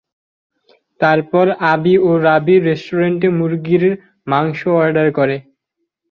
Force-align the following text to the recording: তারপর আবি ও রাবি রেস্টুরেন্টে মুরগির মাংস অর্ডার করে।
তারপর 0.99 1.45
আবি 1.73 1.95
ও 1.99 2.19
রাবি 2.25 2.55
রেস্টুরেন্টে 2.61 3.27
মুরগির 3.37 3.83
মাংস 4.27 4.59
অর্ডার 4.77 5.07
করে। 5.17 5.35